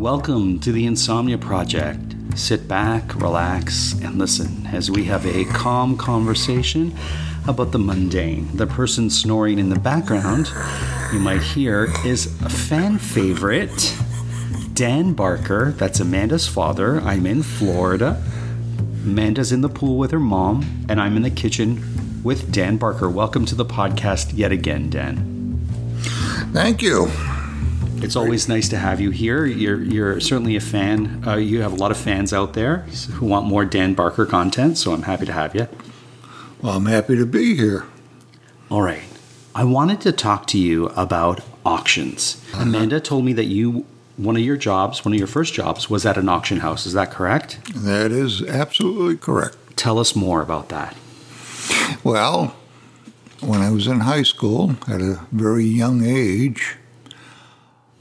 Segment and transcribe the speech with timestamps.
[0.00, 2.14] Welcome to the Insomnia Project.
[2.34, 6.96] Sit back, relax, and listen as we have a calm conversation
[7.46, 8.48] about the mundane.
[8.56, 10.50] The person snoring in the background
[11.12, 13.94] you might hear is a fan favorite,
[14.72, 15.72] Dan Barker.
[15.72, 16.98] That's Amanda's father.
[17.02, 18.24] I'm in Florida.
[19.04, 23.10] Amanda's in the pool with her mom, and I'm in the kitchen with Dan Barker.
[23.10, 25.60] Welcome to the podcast yet again, Dan.
[26.54, 27.10] Thank you.
[28.02, 29.44] It's always nice to have you here.
[29.46, 31.22] You're you're certainly a fan.
[31.26, 32.78] Uh, you have a lot of fans out there
[33.14, 35.68] who want more Dan Barker content, so I'm happy to have you.
[36.62, 37.86] Well, I'm happy to be here.
[38.70, 39.02] All right.
[39.54, 42.42] I wanted to talk to you about auctions.
[42.54, 43.84] Amanda told me that you
[44.16, 46.86] one of your jobs, one of your first jobs was at an auction house.
[46.86, 47.58] Is that correct?
[47.74, 49.56] That is absolutely correct.
[49.76, 50.96] Tell us more about that.
[52.04, 52.54] Well,
[53.40, 56.76] when I was in high school, at a very young age,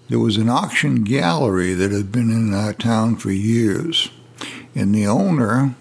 [0.10, 4.10] there was an auction gallery that had been in our town for years.
[4.74, 5.76] And the owner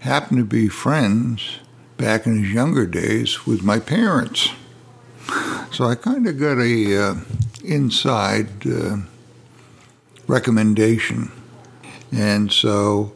[0.00, 1.58] happened to be friends
[1.98, 4.50] back in his younger days with my parents.
[5.72, 7.14] So I kind of got a uh,
[7.62, 8.96] inside uh,
[10.26, 11.30] recommendation.
[12.10, 13.12] And so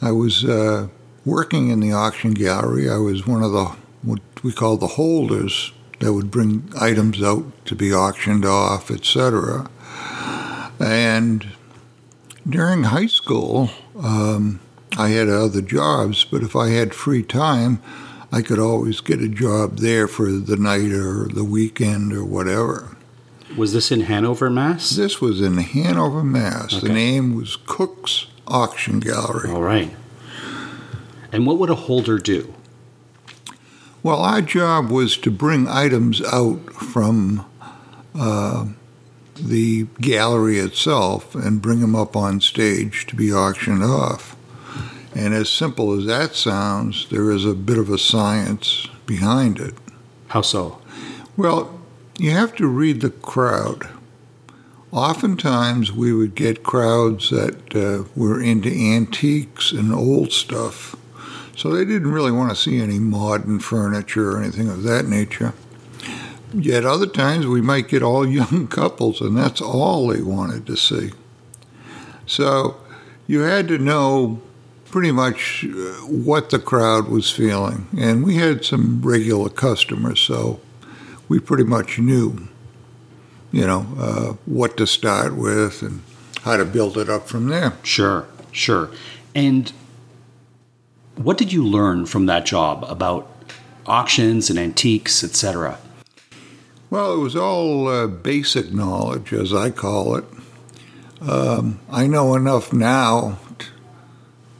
[0.00, 0.86] I was uh,
[1.24, 2.88] working in the auction gallery.
[2.88, 7.44] I was one of the what we call the holders that would bring items out
[7.64, 9.70] to be auctioned off, etc.
[10.80, 11.46] And
[12.48, 13.70] during high school,
[14.02, 14.58] um,
[14.98, 17.80] I had other jobs, but if I had free time,
[18.32, 22.96] I could always get a job there for the night or the weekend or whatever.
[23.56, 24.90] Was this in Hanover, Mass?
[24.90, 26.80] This was in Hanover, Mass.
[26.80, 29.50] The name was Cook's Auction Gallery.
[29.50, 29.94] All right.
[31.30, 32.54] And what would a holder do?
[34.02, 37.46] Well, our job was to bring items out from
[38.14, 38.66] uh,
[39.36, 44.36] the gallery itself and bring them up on stage to be auctioned off.
[45.14, 49.74] And as simple as that sounds, there is a bit of a science behind it.
[50.28, 50.80] How so?
[51.36, 51.78] Well,
[52.18, 53.88] you have to read the crowd.
[54.90, 60.96] Oftentimes, we would get crowds that uh, were into antiques and old stuff,
[61.62, 65.54] so they didn't really want to see any modern furniture or anything of that nature.
[66.52, 70.76] Yet other times, we might get all young couples, and that's all they wanted to
[70.76, 71.12] see.
[72.26, 72.78] So
[73.28, 74.42] you had to know
[74.86, 75.68] pretty much uh,
[76.08, 77.86] what the crowd was feeling.
[77.96, 80.58] And we had some regular customers, so
[81.28, 82.48] we pretty much knew,
[83.52, 86.02] you know, uh, what to start with and
[86.42, 87.74] how to build it up from there.
[87.84, 88.90] Sure, sure.
[89.32, 89.72] And
[91.16, 93.28] what did you learn from that job about
[93.86, 95.78] auctions and antiques, etc.?
[96.90, 100.24] Well, it was all uh, basic knowledge, as I call it.
[101.20, 103.66] Um, I know enough now t-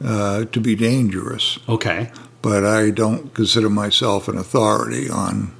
[0.03, 2.11] uh, to be dangerous, Okay.
[2.41, 5.51] but I don't consider myself an authority on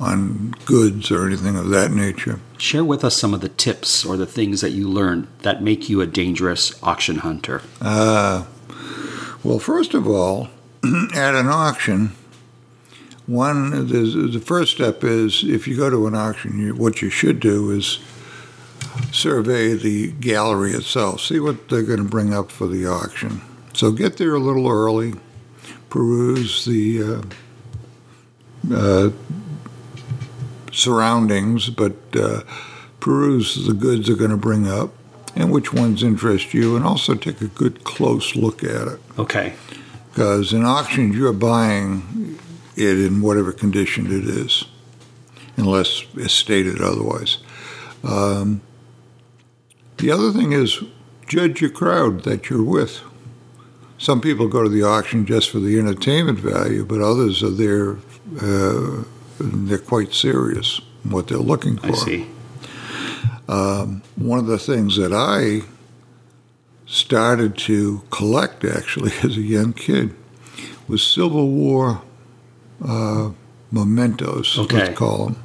[0.00, 2.40] on goods or anything of that nature.
[2.58, 5.88] Share with us some of the tips or the things that you learned that make
[5.88, 7.62] you a dangerous auction hunter.
[7.80, 8.44] Uh,
[9.44, 10.48] well, first of all,
[11.14, 12.12] at an auction,
[13.26, 17.40] one the, first step is if you go to an auction, you, what you should
[17.40, 17.98] do is
[19.10, 23.40] survey the gallery itself, see what they're going to bring up for the auction.
[23.74, 25.14] So get there a little early,
[25.88, 27.22] peruse the
[28.70, 29.10] uh, uh,
[30.72, 32.42] surroundings, but uh,
[33.00, 34.92] peruse the goods they're going to bring up
[35.34, 39.00] and which ones interest you, and also take a good close look at it.
[39.18, 39.54] Okay.
[40.10, 42.38] Because in auctions, you're buying
[42.76, 44.64] it in whatever condition it is,
[45.56, 47.38] unless it's stated otherwise.
[48.04, 48.60] Um,
[49.98, 50.82] the other thing is
[51.26, 53.00] judge your crowd that you're with.
[53.98, 57.98] Some people go to the auction just for the entertainment value, but others are there.
[58.40, 59.04] Uh,
[59.38, 61.86] they're quite serious in what they're looking for.
[61.86, 62.26] I see.
[63.52, 65.62] Um, one of the things that I
[66.86, 70.14] started to collect actually as a young kid
[70.88, 72.02] was Civil War
[72.84, 73.30] uh,
[73.70, 74.76] mementos, Okay.
[74.86, 75.42] let's call them.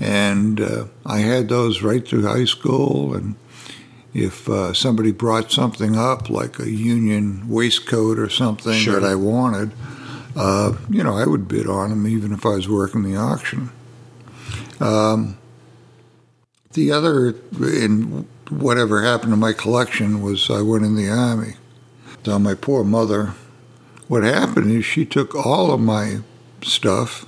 [0.00, 3.14] And uh, I had those right through high school.
[3.14, 3.36] And
[4.12, 8.98] if uh, somebody brought something up, like a Union waistcoat or something Sure.
[9.00, 9.72] that I wanted,
[10.36, 13.70] uh, you know, I would bid on them even if I was working the auction.
[14.80, 15.38] Um,
[16.74, 21.54] the other, in whatever happened to my collection, was I went in the army.
[22.26, 23.32] Now, my poor mother,
[24.08, 26.18] what happened is she took all of my
[26.62, 27.26] stuff,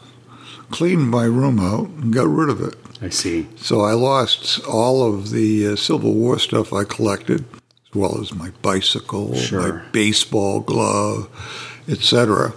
[0.71, 2.75] cleaned my room out, and got rid of it.
[3.01, 3.47] I see.
[3.57, 8.35] So I lost all of the uh, Civil War stuff I collected, as well as
[8.35, 9.61] my bicycle, Sure.
[9.75, 11.29] my baseball glove,
[11.89, 12.55] etc.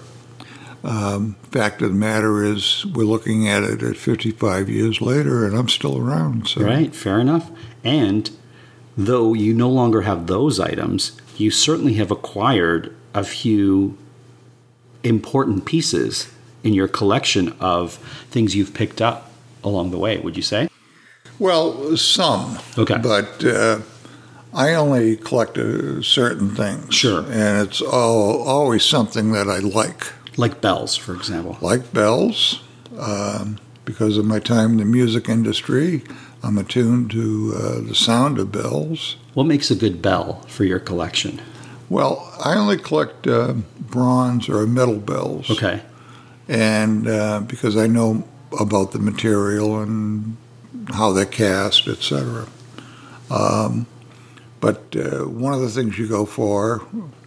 [0.84, 5.58] Um, fact of the matter is, we're looking at it at 55 years later, and
[5.58, 6.48] I'm still around.
[6.48, 7.52] So Right, fair enough.
[7.84, 8.30] And
[8.96, 13.98] though you no longer have those items, you certainly have acquired a few
[15.04, 16.32] important pieces
[16.64, 17.96] in your collection of
[18.30, 19.32] things you've picked up
[19.64, 20.70] along the way, would you say?
[21.38, 22.60] Well, some.
[22.78, 22.98] Okay.
[22.98, 23.80] But uh,
[24.54, 26.94] I only collect uh, certain things.
[26.94, 27.22] Sure.
[27.22, 30.12] And it's all, always something that I like.
[30.40, 31.58] Like bells, for example.
[31.60, 32.64] Like bells.
[32.98, 36.02] Um, because of my time in the music industry,
[36.44, 39.18] I'm attuned to uh, the sound of bells.
[39.34, 41.42] What makes a good bell for your collection?
[41.90, 45.50] Well, I only collect uh, bronze or metal bells.
[45.52, 45.82] Okay.
[46.48, 48.24] and uh, because I know
[48.60, 50.38] about the material and
[50.94, 52.48] how they're cast, etc.
[53.30, 53.86] Um,
[54.62, 56.82] but uh, one of the things you go for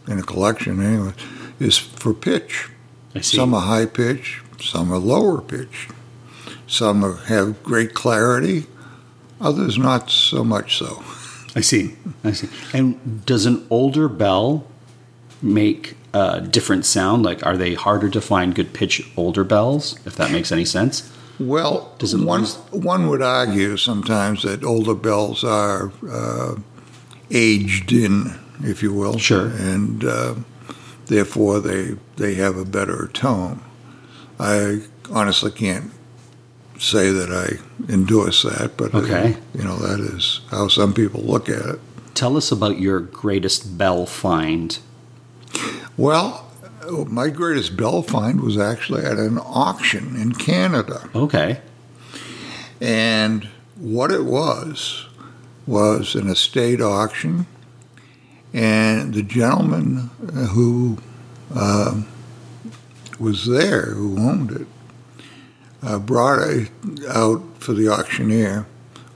[0.09, 1.13] in a collection, anyway,
[1.61, 2.69] is for pitch.
[3.15, 3.37] I see.
[3.37, 5.89] Some are high pitch, some are lower pitch.
[6.67, 8.65] Some are, have great clarity,
[9.41, 11.03] others not so much so.
[11.55, 11.97] I see.
[12.25, 12.49] I see.
[12.73, 14.67] And does an older bell
[15.43, 17.25] make a different sound?
[17.25, 21.13] Like, are they harder to find good pitch older bells, if that makes any sense?
[21.39, 26.55] Well, Does it one, lose- one would argue sometimes that older bells are uh,
[27.31, 29.19] aged in, if you will.
[29.19, 29.49] Sure.
[29.49, 30.35] And uh,
[31.07, 33.61] therefore they, they have a better tone.
[34.39, 35.91] I honestly can't
[36.79, 39.37] say that I endorse that, but uh, Okay.
[39.55, 41.81] you know, that is how some people look at it.
[42.15, 44.79] Tell us about your greatest bell find.
[45.97, 46.49] Well,
[47.07, 51.09] my greatest bell find was actually at an auction in Canada.
[51.15, 51.61] Okay.
[52.81, 55.07] And what it was
[55.67, 57.47] was an estate auction,
[58.55, 60.99] and the gentleman uh, who
[61.55, 62.07] um
[63.19, 64.67] was there, who owned it,
[65.83, 66.71] uh, brought it
[67.09, 68.67] out for the auctioneer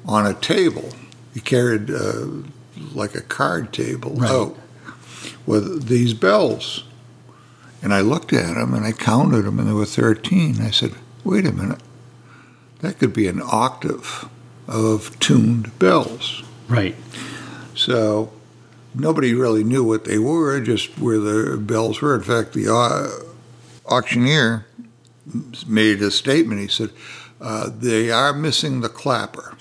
[0.06, 0.90] on a table.
[1.34, 2.26] He carried uh,
[2.94, 4.30] like a card table Right.
[4.30, 4.56] out
[5.44, 6.84] with these bells.
[7.82, 10.60] And I looked at them and I counted them, and there were 13.
[10.60, 10.94] I said,
[11.24, 11.80] wait a minute
[12.80, 14.28] that could be an octave
[14.68, 16.42] of tuned bells.
[16.68, 16.94] Right.
[17.74, 18.30] So
[18.96, 22.14] nobody really knew what they were, just where the bells were.
[22.14, 23.34] In fact, the au-
[23.86, 24.66] auctioneer
[25.66, 26.60] made a statement.
[26.60, 26.90] He said,
[27.40, 29.54] uh, They are missing the clapper.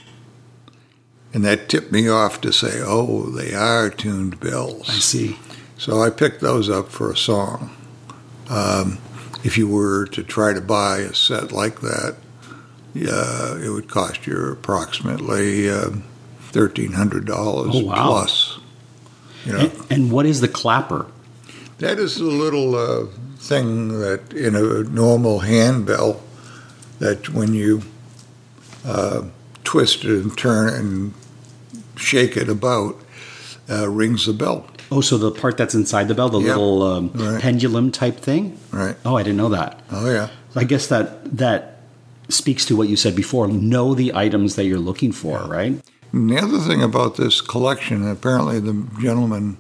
[1.34, 4.90] And that tipped me off to say, Oh, they are tuned bells.
[4.90, 5.38] I see.
[5.78, 7.76] So I picked those up for a song.
[8.50, 9.00] Um,
[9.44, 12.16] if you were to try to buy a set like that,
[12.96, 16.04] uh, it would cost you approximately um
[16.40, 18.08] thirteen hundred dollars Oh, wow.
[18.08, 18.55] plus.
[19.46, 21.06] You know, And, and what is the clapper?
[21.80, 23.06] that is a little uh,
[23.38, 26.22] thing that in a normal handbell
[27.00, 27.82] that when you
[28.86, 29.24] uh,
[29.66, 31.14] twist it and turn it and
[31.98, 32.96] shake it about
[33.70, 34.66] uh, rings the bell.
[34.92, 36.48] Oh, so the part that's inside the bell, the Yep.
[36.48, 37.42] little um, Right.
[37.42, 38.58] pendulum type thing?
[38.72, 38.96] Right.
[39.04, 39.82] Oh, I didn't know that.
[39.92, 40.30] Oh yeah.
[40.56, 41.82] I guess that that
[42.30, 43.48] speaks to what you said before.
[43.48, 45.82] Know the items that you're looking for, right?
[46.16, 49.58] And the other thing about this collection, apparently the gentleman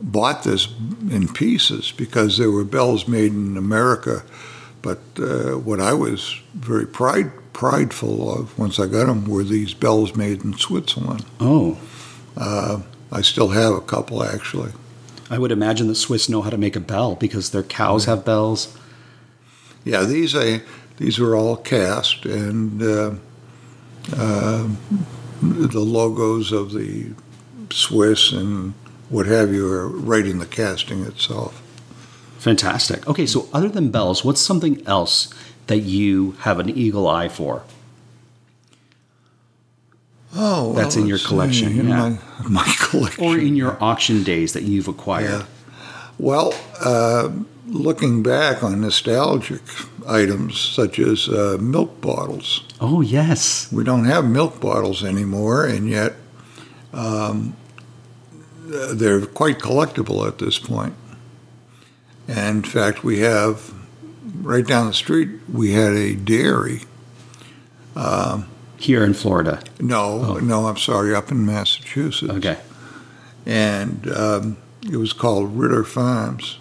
[0.00, 0.66] bought this
[1.10, 4.24] in pieces because there were bells made in America.
[4.82, 9.74] But uh, what I was very pride, prideful of once I got them were these
[9.74, 11.24] bells made in Switzerland.
[11.38, 11.78] Oh,
[12.36, 12.80] Uh,
[13.12, 14.72] I still have a couple actually.
[15.30, 18.24] I would imagine the Swiss know how to make a bell because their cows have
[18.24, 18.76] bells.
[19.84, 20.62] Yeah, these I
[20.96, 23.12] these are all cast, and uh,
[24.16, 24.68] uh,
[25.42, 27.10] the logos of the
[27.70, 28.74] Swiss and
[29.08, 31.62] what have you are right in the casting itself.
[32.38, 33.06] Fantastic.
[33.08, 35.32] Okay, so other than bells, what's something else
[35.66, 37.64] that you have an eagle eye for?
[40.34, 42.10] Oh, well, That's in your see, collection, in yeah.
[42.10, 45.30] my, my collection, Or in your auction days that you've acquired?
[45.30, 45.46] Yeah.
[46.18, 47.30] Well, uh,
[47.66, 49.62] looking back on nostalgic
[50.06, 53.70] items such as uh, milk bottles, Oh, yes.
[53.72, 56.14] we don't have milk bottles anymore, and yet
[56.92, 57.56] um,
[58.64, 60.94] they're quite collectible at this point.
[62.28, 63.72] And in fact, we have
[64.42, 66.82] right down the street, we had a dairy.
[68.78, 69.62] Here in Florida.
[69.80, 72.30] No, no, I'm sorry, up in Massachusetts.
[72.34, 72.58] Okay.
[73.46, 76.58] and um, it was called Ritter Farms.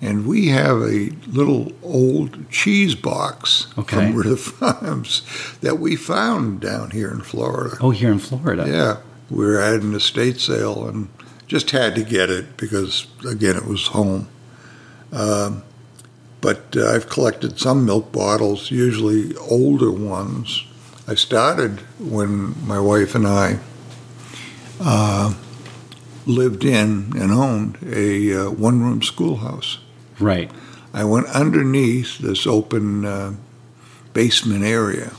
[0.00, 3.96] And we have a little old cheese box Okay.
[3.96, 5.22] from Ritter Farms
[5.62, 7.76] that we found down here in Florida.
[7.80, 8.64] Oh, here in Florida.
[8.68, 8.96] Yeah,
[9.30, 11.08] we were at an estate sale and
[11.46, 14.28] just had to get it because, again, it was home.
[15.12, 15.62] Um,
[16.40, 20.64] but uh, I've collected some milk bottles, usually older ones.
[21.08, 23.58] I started when my wife and I
[24.80, 25.34] uh,
[26.26, 29.78] lived in and owned a uh, one room schoolhouse.
[30.24, 30.50] Right.
[30.94, 33.34] I went underneath this open uh,
[34.12, 35.12] basement area,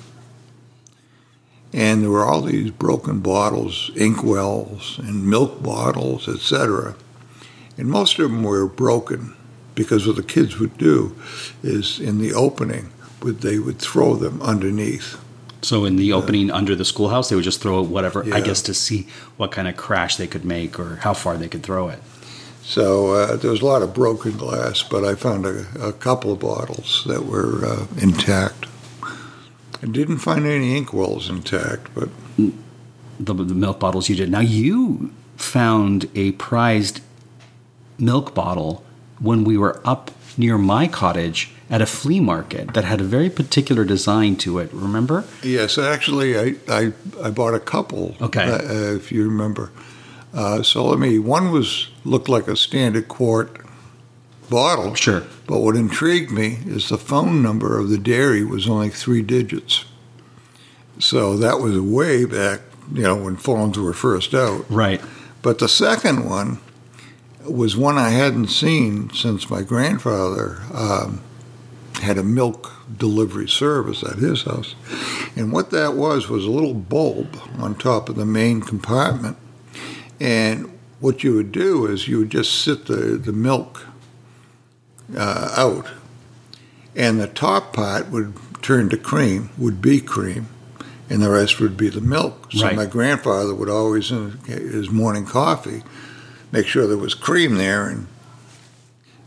[1.74, 6.96] and there were all these broken bottles, inkwells, and milk bottles, etc.
[7.78, 9.36] And most of them were broken
[9.76, 11.16] because what the kids would do
[11.62, 12.90] is in the opening,
[13.22, 15.22] would they would throw them underneath.
[15.62, 18.74] So in the opening under the schoolhouse, they would just throw whatever, I guess, to
[18.74, 22.00] see what kind of crash they could make or how far they could throw it.
[22.68, 26.32] So uh, there was a lot of broken glass, but I found a, a couple
[26.32, 28.66] of bottles that were uh, intact.
[29.84, 34.30] I didn't find any inkwells intact, but The, the milk bottles you did.
[34.32, 37.02] Now you found a prized
[37.98, 38.84] milk bottle
[39.20, 43.30] when we were up near my cottage at a flea market that had a very
[43.30, 44.70] particular design to it.
[44.74, 45.24] Remember?
[45.44, 46.94] yes, actually, I, I,
[47.24, 48.16] I bought a couple.
[48.20, 48.44] Okay.
[48.44, 49.72] uh, if you remember.
[50.36, 51.18] Uh, so let me.
[51.18, 53.58] One was looked like a standard quart
[54.50, 54.94] bottle.
[54.94, 55.24] Sure.
[55.48, 59.86] But what intrigued me is the phone number of the dairy was only three digits.
[61.00, 62.62] So that was way back,
[62.94, 64.66] you know, when phones were first out.
[64.70, 65.02] Right.
[65.42, 66.60] But the second one
[67.48, 71.22] was one I hadn't seen since my grandfather um,
[72.02, 74.76] had a milk delivery service at his house.
[75.36, 79.38] And what that was was a little bulb on top of the main compartment.
[80.20, 83.86] And what you would do is you would just sit the, the milk
[85.16, 85.88] uh, out,
[86.96, 90.48] and the top part would turn to cream, would be cream,
[91.10, 92.48] and the rest would be the milk.
[92.52, 92.76] So Right.
[92.76, 95.84] my grandfather would always, in his morning coffee,
[96.52, 97.88] make sure there was cream there.
[97.88, 98.08] And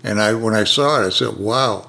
[0.02, 1.88] and I when I saw it, I said, "Wow,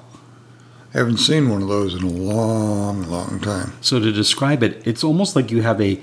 [0.94, 4.82] I haven't seen one of those in a long, long time." So to describe it,
[4.84, 6.00] it's almost like you have a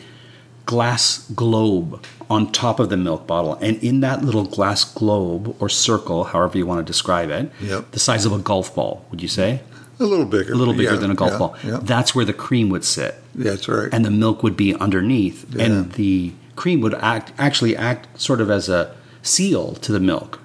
[0.65, 5.69] glass globe on top of the milk bottle, and in that little glass globe or
[5.69, 7.91] circle, however you want to describe it, Yep.
[7.91, 9.61] the size of a golf ball, would you say?
[9.99, 11.55] A little bigger, A little bigger yeah, than a golf yeah, ball.
[11.63, 13.89] Yeah, That's where the cream would sit, that's right.
[13.93, 18.49] and the milk would be underneath, and the cream would act actually act sort of
[18.51, 20.39] as a seal to the milk.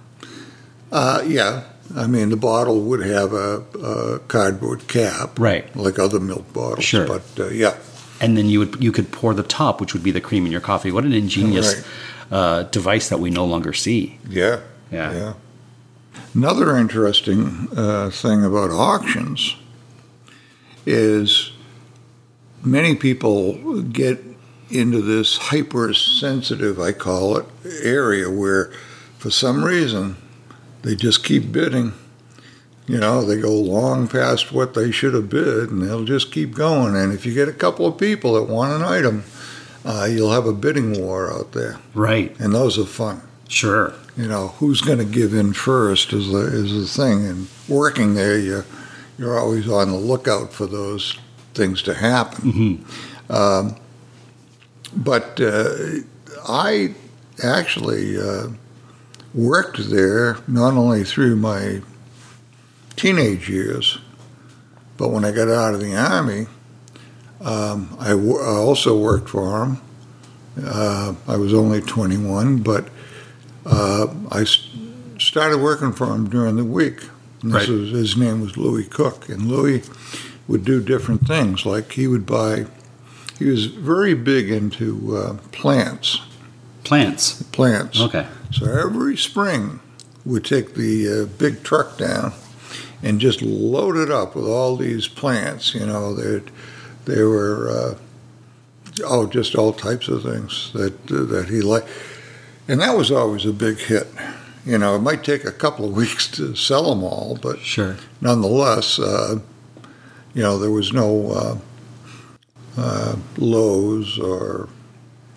[0.90, 1.64] Uh, yeah,
[1.96, 5.74] I mean the bottle would have a, a cardboard cap, Right.
[5.76, 6.84] like other milk bottles.
[6.84, 7.06] Sure.
[7.06, 7.74] But uh, yeah,
[8.22, 10.52] and then you would you could pour the top, which would be the cream in
[10.52, 10.90] your coffee.
[10.92, 11.84] What an ingenious Right.
[12.38, 14.18] uh, device that we no longer see.
[14.28, 14.60] yeah,
[14.90, 15.34] Yeah.
[16.34, 19.56] Another interesting uh, thing about auctions
[20.86, 21.52] is
[22.62, 24.22] many people get
[24.70, 27.44] into this hypersensitive, I call it,
[27.82, 28.72] area where
[29.18, 30.16] for some reason
[30.82, 31.92] they just keep bidding.
[32.92, 36.52] You know, they go long past what they should have bid and they'll just keep
[36.54, 36.94] going.
[36.94, 39.24] And if you get a couple of people that want an item,
[39.82, 41.78] uh, you'll have a bidding war out there.
[41.94, 42.38] Right.
[42.38, 43.94] And those are fun Sure.
[44.14, 47.24] you know, who's going to give in first is the is the thing.
[47.24, 48.62] And working there, you
[49.18, 51.16] you're always on the lookout for those
[51.54, 52.84] things to happen.
[53.30, 53.76] Um,
[54.94, 55.74] but uh,
[56.46, 56.94] I
[57.42, 58.48] actually uh,
[59.32, 61.80] worked there not only through my
[62.96, 63.98] teenage years,
[64.96, 66.46] but when I got out of the army,
[67.40, 69.80] um, I, also worked for him.
[70.62, 72.88] Uh, I was only 21, but
[73.66, 74.68] uh, I s-
[75.18, 77.00] started working for him during the week.
[77.42, 77.78] And this Right.
[77.78, 79.82] was, his name was Louis Cook, and Louis
[80.46, 81.64] would do different things.
[81.66, 82.66] Like he would buy.
[83.38, 86.20] He was very big into uh, plants.
[86.84, 87.42] Plants.
[87.44, 88.00] Plants.
[88.00, 88.26] Okay.
[88.52, 89.80] So every spring,
[90.24, 92.32] we'd take the uh, big truck down
[93.02, 95.74] and just load it up with all these plants.
[95.74, 96.42] You know, they
[97.04, 97.94] they were uh,
[99.04, 101.88] oh, just all types of things that that he liked,
[102.68, 104.06] and that was always a big hit.
[104.64, 107.96] You know, it might take a couple of weeks to sell them all, but Sure.
[108.20, 109.40] nonetheless, uh,
[110.34, 111.58] you know, there was no uh,
[112.78, 114.68] uh, Lowe's or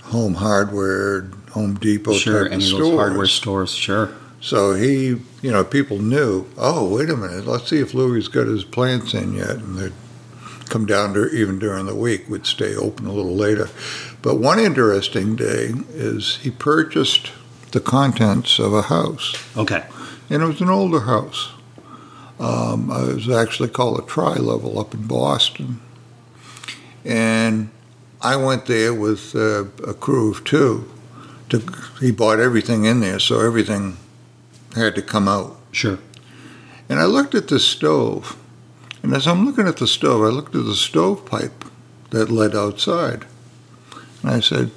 [0.03, 2.43] Home Hardware, Home Depot Sure.
[2.43, 3.71] type Any of of those hardware stores.
[3.71, 4.11] Sure.
[4.45, 5.07] So he,
[5.41, 9.15] you know, people knew, oh, wait a minute, let's see if Louis got his plants
[9.15, 9.55] in yet.
[9.55, 9.93] And they'd
[10.69, 13.69] come down to, even during the week, would stay open a little later.
[14.21, 17.31] But one interesting day is he purchased
[17.71, 19.83] the contents of a house, Okay.
[20.29, 21.49] and it was an older house.
[22.39, 25.81] Um, it was actually called a tri level up in Boston.
[27.03, 27.71] And
[28.21, 30.87] I went there with uh, a crew of two.
[31.49, 31.63] To,
[31.99, 33.97] he bought everything in there, so everything
[34.79, 35.57] had to come out.
[35.71, 35.99] Sure.
[36.87, 38.37] And I looked at the stove,
[39.01, 41.65] and as I'm looking at the stove, I looked at the stovepipe
[42.11, 43.25] that led outside.
[44.21, 44.71] And I said,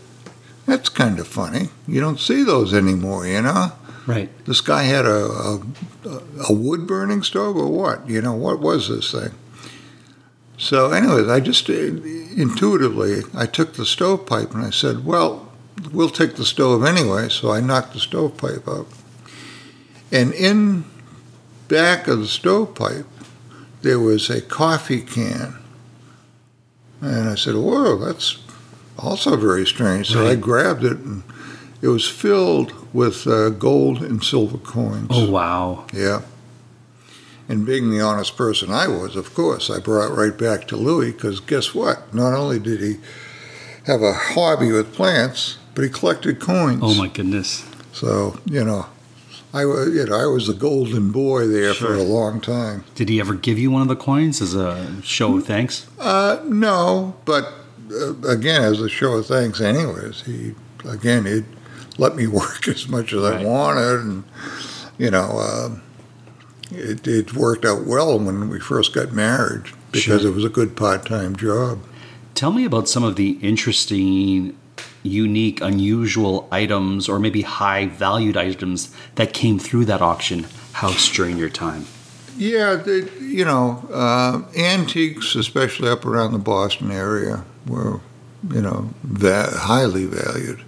[0.66, 1.68] That's kind of funny.
[1.86, 3.72] You don't see those anymore, you know?
[4.06, 4.30] Right.
[4.46, 5.60] This guy had a, a,
[6.48, 8.08] a wood burning stove or what?
[8.08, 9.34] You know, what was this thing?
[10.56, 15.52] So, anyways, I just uh, intuitively I took the stovepipe and I said, "Well,
[15.92, 18.88] we'll take the stove anyway." So I knocked the stovepipe out,
[20.10, 20.84] and in
[21.68, 23.06] back of the stovepipe
[23.82, 25.56] there was a coffee can,
[27.00, 28.38] and I said, "Whoa, that's
[28.98, 31.22] also very strange." So I grabbed it and
[31.80, 35.08] it was filled with uh, gold and silver coins.
[35.10, 35.86] Oh wow.
[35.92, 36.22] Yeah.
[37.48, 41.12] And being the honest person I was, of course, I brought right back to Louis
[41.12, 42.12] because guess what?
[42.12, 42.98] Not only did he
[43.84, 46.80] have a hobby with plants, but he collected coins.
[46.82, 47.64] Oh my goodness.
[47.92, 48.86] So you know,
[49.52, 52.84] I was you know I was the golden boy there for a long time.
[52.94, 55.86] Did he ever give you one of the coins as a show of thanks?
[55.98, 57.52] Uh, no, but
[57.90, 60.54] uh, again, as a show of thanks, anyways, he
[60.86, 61.46] again he'd
[61.96, 64.24] let me work as much as I wanted, and
[64.98, 65.82] you know, um
[66.70, 70.30] it, it worked out well when we first got married because Sure.
[70.30, 71.78] it was a good part-time job.
[72.34, 74.54] Tell me about some of the interesting,
[75.08, 81.38] unique, unusual items, or maybe high valued items that came through that auction house during
[81.38, 81.86] your time.
[82.36, 88.00] Yeah, they, you know, uh, antiques, especially up around the Boston area, were,
[88.52, 90.62] you know, va- highly valued.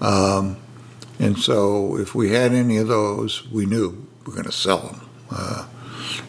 [0.00, 0.58] Um,
[1.18, 4.78] and so if we had any of those, we knew we were going to sell
[4.78, 5.08] them.
[5.30, 5.66] Uh,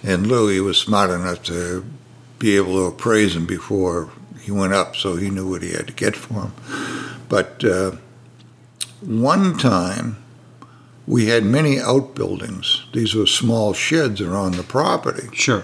[0.04, 1.86] and Louis was smart enough to
[2.40, 4.10] be able to appraise them before
[4.42, 6.54] he went up, so he knew what he had to get for them.
[7.30, 7.94] But uh,
[9.02, 10.18] one time,
[11.06, 12.86] we had many outbuildings.
[12.94, 15.28] These were small sheds around the property.
[15.34, 15.64] Sure.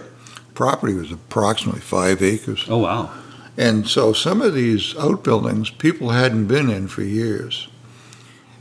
[0.53, 2.65] Property was approximately five acres.
[2.67, 3.11] Oh wow.
[3.57, 7.67] And so some of these outbuildings people hadn't been in for years.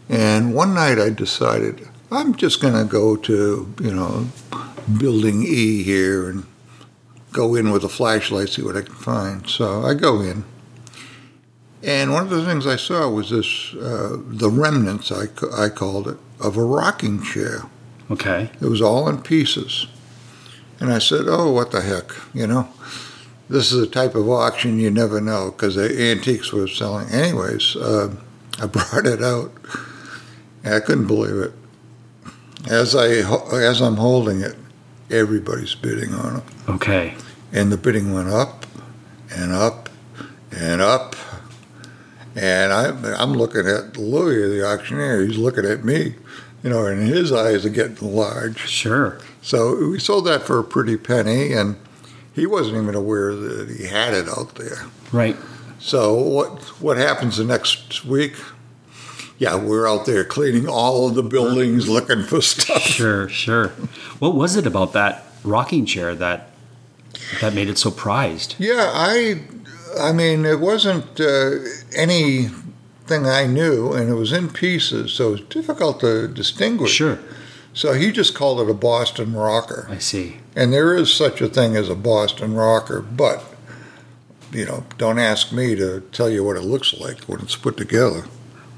[0.08, 4.28] And one night I decided I'm just going to go to, you know,
[4.98, 6.46] building E here and
[7.32, 9.48] go in with a flashlight, see what I can find.
[9.48, 10.44] So I go in.
[11.82, 16.08] And one of the things I saw was this, uh, the remnants, I, I called
[16.08, 17.62] it, of a rocking chair.
[18.10, 18.50] Okay.
[18.60, 19.86] It was all in pieces.
[20.80, 22.68] And I said, oh, what the heck, you know?
[23.48, 27.08] This is a type of auction you never know because the antiques were selling.
[27.10, 28.14] Anyways, uh,
[28.60, 29.52] I brought it out.
[30.64, 31.52] And I couldn't believe it.
[32.68, 33.08] As, I
[33.56, 34.56] as I'm holding it,
[35.10, 36.42] everybody's bidding on it.
[36.68, 37.14] Okay.
[37.52, 38.66] And the bidding went up
[39.34, 39.88] and up
[40.50, 41.16] and up.
[42.36, 42.88] And I,
[43.20, 45.26] I'm looking at Louis, the auctioneer.
[45.26, 46.14] He's looking at me,
[46.62, 48.58] you know, and his eyes are getting large.
[48.68, 49.18] Sure.
[49.42, 51.76] So we sold that for a pretty penny, and
[52.32, 54.86] he wasn't even aware that he had it out there.
[55.12, 55.36] Right.
[55.78, 58.34] So what what happens the next week?
[59.38, 62.82] Yeah, we're out there cleaning all of the buildings, looking for stuff.
[62.82, 63.28] Sure.
[63.28, 63.68] Sure.
[64.18, 66.50] What was it about that rocking chair that
[67.40, 68.56] that made it so prized?
[68.58, 69.40] Yeah, I,
[69.98, 71.50] I mean, it wasn't uh,
[71.94, 76.92] anything I knew, and it was in pieces, so it's difficult to distinguish.
[76.92, 77.18] Sure.
[77.74, 79.86] So he just called it a Boston rocker.
[79.90, 80.38] I see.
[80.56, 83.44] And there is such a thing as a Boston rocker, but
[84.52, 87.76] you know, don't ask me to tell you what it looks like when it's put
[87.76, 88.24] together.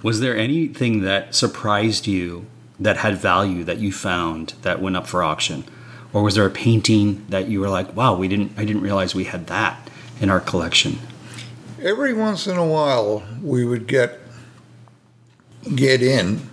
[0.02, 2.46] Was there anything that surprised you
[2.78, 5.64] that had value that you found that went up for auction?
[6.12, 9.14] or was there a painting that you were like, "Wow, we didn't I didn't realize
[9.14, 9.88] we had that
[10.20, 10.98] in our collection."
[11.82, 14.18] Every once in a while, we would get
[15.74, 16.48] get in.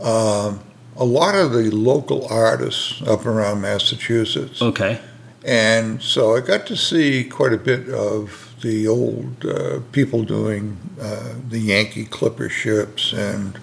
[0.00, 0.60] Um,
[0.96, 4.98] a lot of the local artists up around Massachusetts, Okay.
[5.44, 10.76] and so I got to see quite a bit of the old uh, people doing
[11.00, 13.56] uh, the Yankee Clipper ships and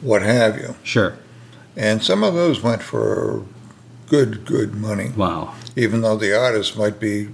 [0.00, 0.74] what have you.
[0.82, 1.16] Sure.
[1.76, 3.44] And some of those went for
[4.08, 5.54] good, good money, Wow.
[5.76, 7.28] even though the artist might be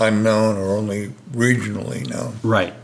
[0.00, 2.36] unknown or only regionally known.
[2.42, 2.74] Right.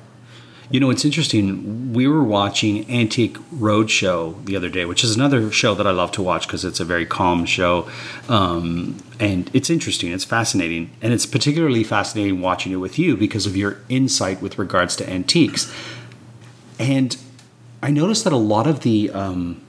[0.68, 1.92] You know, it's interesting.
[1.92, 6.11] We were watching Antique Roadshow the other day, which is another show that I love
[6.12, 7.88] to watch because it's a very calm show.
[8.29, 10.90] Um, and it's interesting, it's fascinating.
[11.00, 15.09] And it's particularly fascinating watching it with you because of your insight with regards to
[15.09, 15.72] antiques.
[16.81, 17.16] And
[17.81, 19.11] I noticed that a lot of the.
[19.11, 19.62] Um,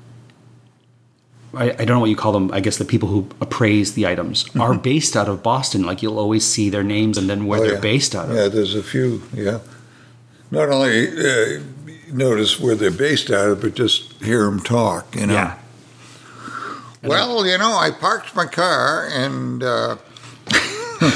[1.53, 2.51] I, I don't know what you call them.
[2.51, 5.83] I guess the people who appraise the items are based out of Boston.
[5.85, 7.79] Like you'll always see their names and then where Oh, they're yeah.
[7.79, 8.35] based out of.
[8.35, 9.23] Yeah, there's a few.
[9.33, 9.59] Yeah,
[10.51, 11.61] not only uh,
[12.11, 15.15] notice where they're based out of, but just hear them talk.
[15.15, 15.33] You know.
[15.33, 15.57] Yeah.
[17.03, 19.63] Well, you know, I parked my car and.
[19.63, 19.95] Uh,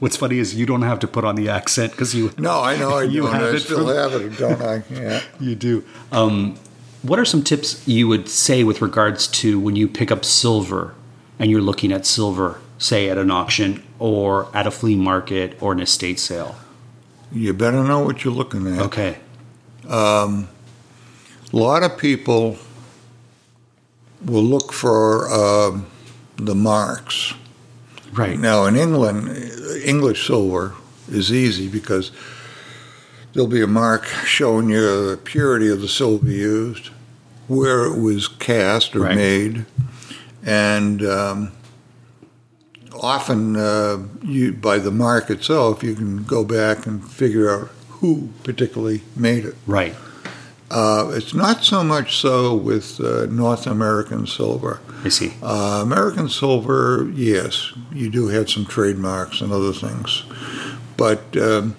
[0.00, 2.76] What's funny is you don't have to put on the accent because you no, I
[2.76, 3.32] know I You don't.
[3.32, 4.82] have I it still from- have it, don't I?
[4.90, 5.22] Yeah.
[5.40, 5.84] you do.
[6.10, 6.56] Um,
[7.02, 10.94] what are some tips you would say with regards to when you pick up silver
[11.38, 15.72] and you're looking at silver, say at an auction or at a flea market or
[15.72, 16.56] an estate sale?
[17.32, 18.80] You better know what you're looking at.
[18.82, 19.18] Okay.
[19.88, 20.46] A
[21.52, 22.56] lot of people
[24.24, 25.86] will look for um,
[26.36, 27.34] the marks.
[28.12, 28.38] Right.
[28.38, 29.28] Now, in England,
[29.84, 30.74] English silver
[31.10, 32.12] is easy because
[33.32, 36.88] there'll be a mark showing you the purity of the silver used,
[37.48, 39.16] where it was cast or Right.
[39.16, 39.66] made,
[40.44, 41.52] and um,
[43.00, 48.28] often uh, you, by the mark itself, you can go back and figure out who
[48.44, 49.54] particularly made it.
[49.66, 49.94] Right.
[50.70, 54.80] Uh, it's not so much so with uh, North American silver.
[55.04, 55.34] I see.
[55.42, 60.24] Uh, American silver, yes, you do have some trademarks and other things,
[60.96, 61.76] but um,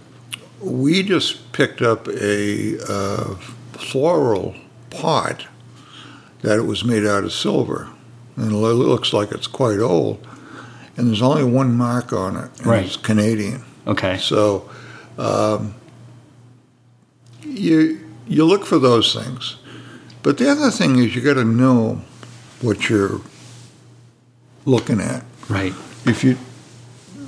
[0.61, 3.35] we just picked up a uh,
[3.73, 4.55] floral
[4.89, 5.45] pot
[6.41, 7.87] that it was made out of silver,
[8.35, 10.25] and it looks like it's quite old,
[10.97, 12.85] and there's only one mark on it, and Right.
[12.85, 13.63] it's Canadian.
[13.87, 14.17] Okay.
[14.17, 14.69] So
[15.17, 15.75] um,
[17.43, 19.57] you you look for those things,
[20.21, 22.01] but the other thing is you got to know
[22.61, 23.21] what you're
[24.65, 25.23] looking at.
[25.49, 25.73] Right.
[26.05, 26.37] If you,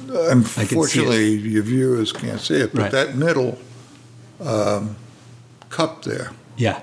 [0.10, 2.92] unfortunately, your viewers can't see it, but Right.
[2.92, 3.58] that middle
[4.40, 4.96] um,
[5.70, 6.80] cup there, Yeah.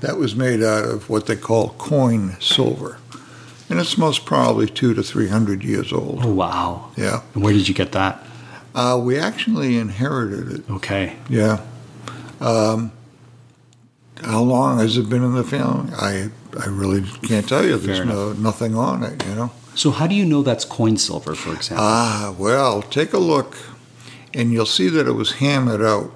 [0.00, 2.98] that was made out of what they call coin silver,
[3.70, 6.20] and it's most probably two to three hundred years old.
[6.24, 6.90] Oh, wow.
[6.96, 8.22] Yeah, And where did you get that?
[8.74, 10.70] uh, we actually inherited it.
[10.70, 11.16] Okay.
[11.28, 11.60] Yeah.
[12.40, 12.90] Um,
[14.22, 15.92] how long has it been in the family?
[15.96, 17.76] I I really can't tell you.
[17.76, 19.50] There's no nothing on it, you know.
[19.74, 21.84] So how do you know that's coin silver, for example?
[21.86, 23.56] Ah, well, take a look,
[24.32, 26.12] and you'll see that it was hammered out,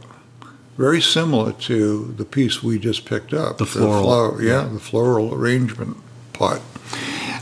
[0.79, 3.59] very similar to the piece we just picked up.
[3.59, 4.03] The floral.
[4.05, 5.97] flower- yeah, the floral arrangement
[6.33, 6.63] pot.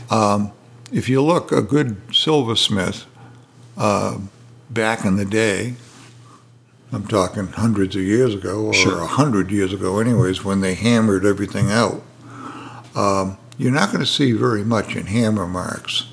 [0.09, 0.51] Um,
[0.91, 3.05] if you look, a good silversmith
[3.77, 4.17] uh,
[4.69, 5.75] back in the day,
[6.91, 9.05] I'm talking hundreds of years ago, or a Sure.
[9.05, 12.01] hundred years ago, anyways, when they hammered everything out.
[12.95, 16.05] Um, you're not going to see very much in hammer marks,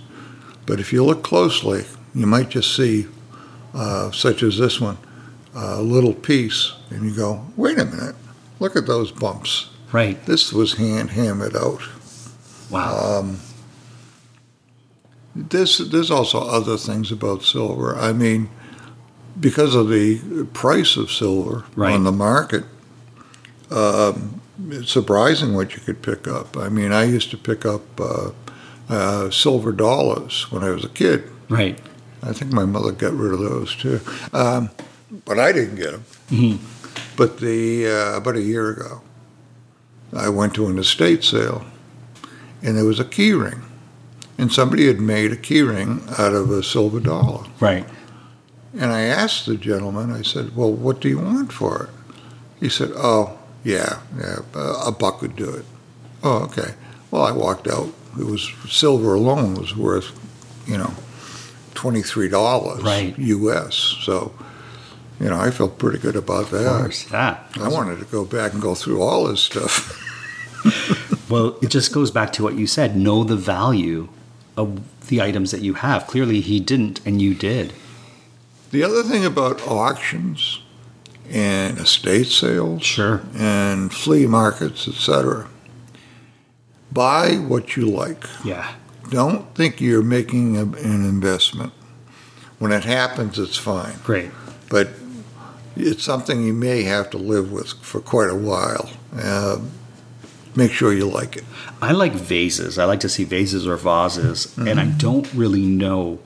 [0.67, 1.85] but if you look closely,
[2.15, 3.07] you might just see,
[3.73, 4.99] uh, such as this one,
[5.55, 8.17] a little piece, and you go, "Wait a minute,
[8.61, 9.69] look at those bumps.
[9.93, 10.25] right.
[10.27, 11.81] This was hand hammered out."
[12.71, 13.19] Wow.
[13.21, 13.38] Um,
[15.37, 17.97] there's there's also other things about silver.
[17.97, 18.49] I mean,
[19.38, 21.93] because of the price of silver Right.
[21.93, 22.64] on the market,
[23.71, 24.40] um,
[24.71, 26.57] it's surprising what you could pick up.
[26.57, 28.31] I mean, I used to pick up uh,
[28.88, 31.25] uh, silver dollars when I was a kid.
[31.49, 31.79] right.
[32.23, 34.01] I think my mother got rid of those too,
[34.33, 34.71] um,
[35.24, 36.05] but I didn't get them.
[36.31, 36.59] Mhm.
[37.16, 39.03] But the uh, about a year ago,
[40.12, 41.64] I went to an estate sale,
[42.62, 43.62] and there was a key ring,
[44.38, 47.44] and somebody had made a key ring out of a silver dollar.
[47.61, 47.87] Right.
[48.77, 51.90] And I asked the gentleman, I said, "Well, what do you want for it?"
[52.61, 55.64] He said, "Oh, yeah, yeah, a a buck would do it."
[56.22, 56.74] Oh, okay.
[57.11, 57.92] Well, I walked out.
[58.18, 60.11] It was silver alone was worth,
[60.66, 60.94] you know,
[61.74, 63.16] twenty three dollars Right.
[63.18, 63.74] U.S.
[64.05, 64.33] So,
[65.20, 66.81] you know, I felt pretty good about Of that.
[66.81, 67.11] course.
[67.11, 67.38] Yeah.
[67.61, 70.00] I wanted to go back and go through all this stuff.
[71.29, 72.96] Well, it just goes back to what you said.
[72.96, 74.09] Know the value
[74.59, 76.07] of the items that you have.
[76.07, 77.72] Clearly, he didn't, and you did.
[78.70, 80.61] The other thing about auctions
[81.31, 83.22] and estate sales Sure.
[83.35, 85.48] and flea markets, etc.
[86.92, 88.24] Buy what you like.
[88.44, 88.74] Yeah.
[89.11, 91.72] Don't think you're making a, an investment.
[92.59, 93.94] When it happens, it's fine.
[94.05, 94.31] Great.
[94.68, 94.88] But
[95.77, 98.91] it's something you may have to live with for quite a while.
[99.17, 99.61] Uh,
[100.55, 101.45] make sure you like it.
[101.83, 102.79] I like vases.
[102.79, 106.19] I like to see vases or vases, and I don't really know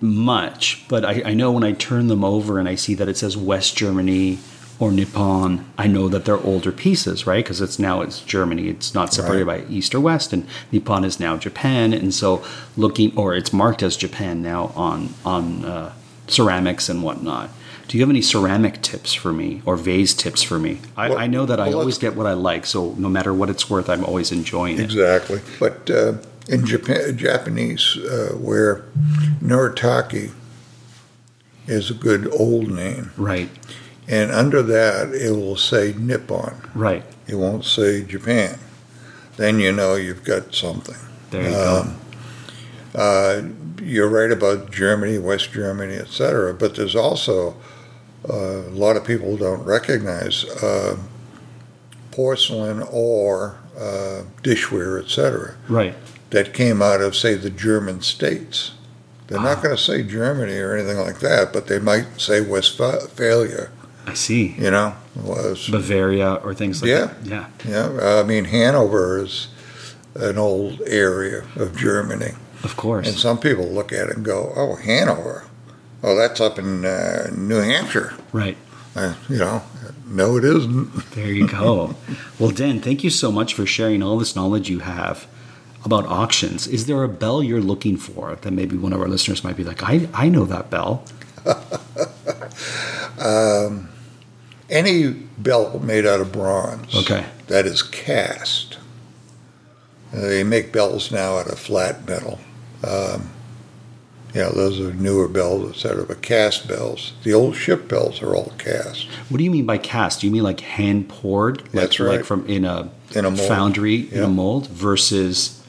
[0.00, 3.16] much, but I, I know when I turn them over and I see that it
[3.16, 4.38] says West Germany
[4.78, 7.44] or Nippon, I know that they're older pieces, right?
[7.44, 8.68] Because it's now it's Germany.
[8.68, 12.44] It's not separated by East or West, and Nippon is now Japan, and so
[12.76, 15.92] looking or it's marked as Japan now on on uh,
[16.26, 17.50] ceramics and whatnot.
[17.88, 20.80] Do you have any ceramic tips for me or vase tips for me?
[20.96, 23.50] I, Well- I know that I always get what I like, so no matter what
[23.50, 24.84] it's worth, I'm always enjoying it.
[24.84, 25.40] Exactly.
[25.60, 26.14] But uh,
[26.48, 28.84] in Japan, Japanese, uh, where
[29.42, 30.32] Noritake
[31.66, 33.48] is a good old name, Right,
[34.08, 36.54] and under that it will say Nippon.
[36.74, 37.04] right.
[37.26, 38.58] It won't say Japan.
[39.38, 40.96] Then you know you've got something.
[41.30, 41.96] There you Um,
[42.94, 43.42] Uh,
[43.82, 46.54] you're right about Germany, West Germany, etc.
[46.54, 47.56] But there's also
[48.28, 50.96] uh, a lot of people don't recognize uh,
[52.10, 55.56] porcelain or uh, dishware, etc.
[55.68, 55.94] Right.
[56.30, 58.72] That came out of, say, the German states.
[59.26, 63.70] They're not going to say Germany or anything like that, but they might say Westphalia.
[64.06, 64.48] I see.
[64.58, 67.06] You know, was Bavaria or things like Yeah.
[67.22, 67.50] that.
[67.64, 67.92] Yeah.
[67.94, 68.20] yeah.
[68.20, 69.48] I mean, Hanover is
[70.14, 72.32] an old area of Germany.
[72.64, 73.06] Of course.
[73.08, 75.44] And some people look at it and go, "Oh, Hanover.
[76.02, 78.56] Oh, that's up in uh, New Hampshire." right.
[78.96, 79.60] Uh, you know,
[80.06, 81.10] no, it isn't.
[81.16, 81.96] There you go.
[82.38, 85.26] well, Dan, thank you so much for sharing all this knowledge you have
[85.84, 86.68] about auctions.
[86.68, 89.64] Is there a bell you're looking for that maybe one of our listeners might be
[89.64, 91.02] like, I, I know that bell?
[93.18, 93.88] um,
[94.70, 97.26] Any belt made out of bronze Okay.
[97.48, 98.78] that is cast.
[100.12, 102.38] uh, They make bells now out of flat metal.
[102.86, 103.30] Um,
[104.34, 106.04] yeah, those are newer bells, etc.
[106.06, 109.78] But cast bells, the old ship bells are all cast What do you mean by
[109.78, 110.20] cast?
[110.20, 111.58] Do you mean like hand poured?
[111.62, 112.26] Like, That's Like right.
[112.26, 113.48] from in a, In a mold.
[113.48, 115.60] foundry in a mold versus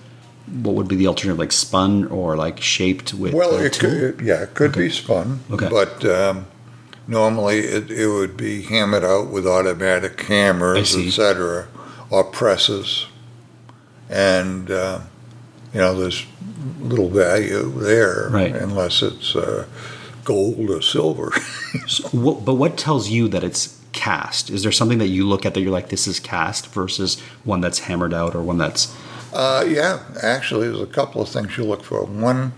[0.64, 3.90] what would be the alternative, like spun or like shaped with Well, it tool?
[3.90, 5.70] could, yeah, it could be spun, Okay.
[5.70, 6.46] but um,
[7.08, 11.08] normally it, it would be hammered out with automatic hammers, see.
[11.08, 11.68] etc.,
[12.12, 13.06] or presses,
[14.10, 15.00] and uh,
[15.76, 16.26] you know there's
[16.80, 18.56] little value there, Right.
[18.56, 19.66] unless it's uh,
[20.24, 21.32] gold or silver.
[21.88, 24.50] So what, but what tells you that it's cast?
[24.50, 27.60] Is there something that you look at that you're like, this is cast versus one
[27.62, 28.96] that's hammered out or one that's
[29.34, 32.06] uh, yeah, actually, there's a couple of things you look for.
[32.06, 32.54] One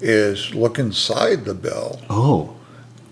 [0.00, 2.00] is look inside the bell.
[2.08, 2.54] oh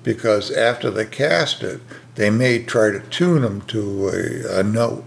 [0.05, 1.81] because after they cast it,
[2.15, 5.03] they may try to tune them to a, a note,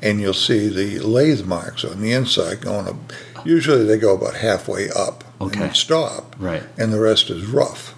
[0.00, 2.96] and you'll see the lathe marks on the inside going up.
[3.44, 5.64] Usually they go about halfway up Okay.
[5.64, 6.62] and stop, right?
[6.78, 7.94] and the rest is rough.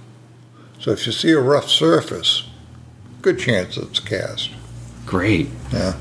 [0.78, 2.44] So if you see a rough surface,
[3.20, 4.50] good chance it's cast.
[5.06, 5.48] Great.
[5.72, 5.94] Yeah.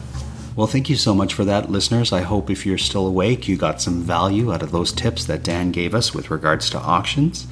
[0.56, 2.12] Well, thank you so much for that, listeners.
[2.12, 5.44] I hope if you're still awake, you got some value out of those tips that
[5.44, 7.48] Dan gave us with regards to auctions.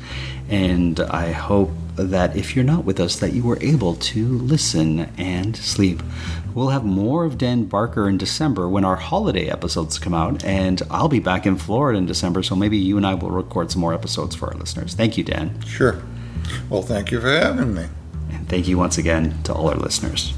[0.49, 5.09] And I hope that if you're not with us, that you were able to listen
[5.17, 6.01] and sleep.
[6.53, 10.81] We'll have more of Dan Barker in December when our holiday episodes come out, and
[10.89, 13.81] I'll be back in Florida in December, so maybe you and I will record some
[13.81, 14.93] more episodes for our listeners.
[14.93, 15.61] Thank you, Dan.
[15.61, 16.01] Sure.
[16.69, 17.87] Well, thank you for having me.
[18.31, 20.33] And thank you once again to all our listeners.